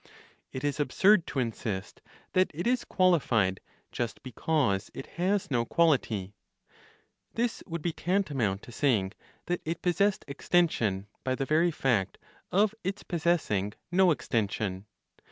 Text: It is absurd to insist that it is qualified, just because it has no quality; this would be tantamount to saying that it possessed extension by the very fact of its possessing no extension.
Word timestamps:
It 0.51 0.63
is 0.63 0.79
absurd 0.79 1.27
to 1.27 1.37
insist 1.37 2.01
that 2.33 2.49
it 2.55 2.65
is 2.65 2.85
qualified, 2.85 3.59
just 3.91 4.23
because 4.23 4.89
it 4.95 5.05
has 5.21 5.51
no 5.51 5.63
quality; 5.63 6.33
this 7.35 7.61
would 7.67 7.83
be 7.83 7.93
tantamount 7.93 8.63
to 8.63 8.71
saying 8.71 9.11
that 9.45 9.61
it 9.63 9.83
possessed 9.83 10.25
extension 10.27 11.05
by 11.23 11.35
the 11.35 11.45
very 11.45 11.69
fact 11.69 12.17
of 12.51 12.73
its 12.83 13.03
possessing 13.03 13.73
no 13.91 14.09
extension. 14.09 14.87